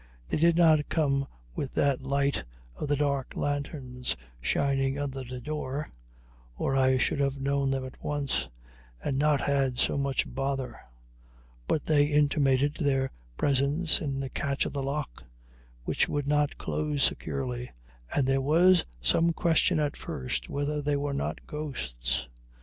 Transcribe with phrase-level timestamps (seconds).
[0.29, 2.43] They did not come with that light
[2.75, 5.91] of the dark lanterns shining under the door,
[6.57, 8.49] or I should have known them at once,
[9.03, 10.81] and not had so much bother;
[11.67, 15.23] but they intimated their presence in the catch of the lock,
[15.83, 17.69] which would not close securely,
[18.11, 22.27] and there was some question at first whether they were not ghosts.